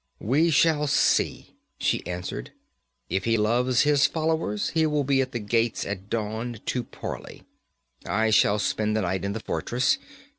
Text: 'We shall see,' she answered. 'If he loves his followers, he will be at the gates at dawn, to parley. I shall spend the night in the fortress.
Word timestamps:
'We 0.19 0.49
shall 0.49 0.87
see,' 0.87 1.53
she 1.77 2.03
answered. 2.07 2.51
'If 3.07 3.25
he 3.25 3.37
loves 3.37 3.81
his 3.81 4.07
followers, 4.07 4.69
he 4.69 4.87
will 4.87 5.03
be 5.03 5.21
at 5.21 5.31
the 5.31 5.37
gates 5.37 5.85
at 5.85 6.09
dawn, 6.09 6.57
to 6.65 6.83
parley. 6.83 7.43
I 8.03 8.31
shall 8.31 8.57
spend 8.57 8.97
the 8.97 9.01
night 9.01 9.23
in 9.23 9.33
the 9.33 9.39
fortress. 9.41 9.99